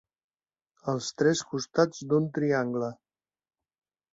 [0.93, 2.91] Els tres costats d'un triangle.